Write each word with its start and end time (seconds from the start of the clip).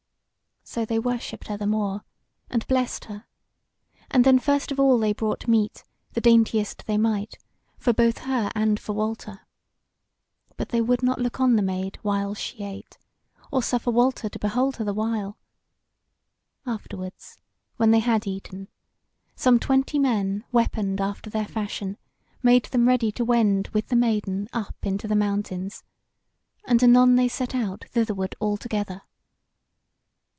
So 0.63 0.85
they 0.85 0.99
worshipped 0.99 1.47
her 1.49 1.57
the 1.57 1.67
more, 1.67 2.05
and 2.49 2.65
blessed 2.65 3.05
her; 3.05 3.25
and 4.09 4.23
then 4.23 4.39
first 4.39 4.71
of 4.71 4.79
all 4.79 4.97
they 4.99 5.11
brought 5.11 5.45
meat, 5.49 5.83
the 6.13 6.21
daintiest 6.21 6.85
they 6.85 6.97
might, 6.97 7.37
both 7.83 8.19
for 8.19 8.25
her 8.25 8.51
and 8.55 8.79
for 8.79 8.93
Walter. 8.93 9.41
But 10.55 10.69
they 10.69 10.79
would 10.79 11.03
not 11.03 11.19
look 11.19 11.41
on 11.41 11.57
the 11.57 11.61
Maid 11.61 11.97
whiles 12.03 12.37
she 12.37 12.63
ate, 12.63 12.97
or 13.51 13.61
suffer 13.61 13.91
Walter 13.91 14.29
to 14.29 14.39
behold 14.39 14.77
her 14.77 14.85
the 14.85 14.93
while. 14.93 15.37
Afterwards, 16.65 17.35
when 17.75 17.91
they 17.91 17.99
had 17.99 18.25
eaten, 18.25 18.69
some 19.35 19.59
twenty 19.59 19.99
men, 19.99 20.45
weaponed 20.53 21.01
after 21.01 21.29
their 21.29 21.47
fashion, 21.47 21.97
made 22.41 22.65
them 22.65 22.87
ready 22.87 23.11
to 23.13 23.25
wend 23.25 23.67
with 23.69 23.87
the 23.89 23.97
Maiden 23.97 24.47
up 24.53 24.75
into 24.83 25.05
the 25.05 25.17
mountains, 25.17 25.83
and 26.65 26.81
anon 26.81 27.17
they 27.17 27.27
set 27.27 27.53
out 27.53 27.83
thitherward 27.89 28.35
all 28.39 28.55
together. 28.55 29.01